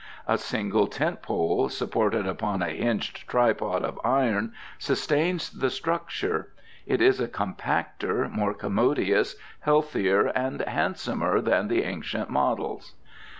[0.27, 6.47] A single tent pole, supported upon a hinged tripod of iron, sustains the structure.
[6.87, 12.95] It is compacter, more commodious, healthier, and handsomer than the ancient models.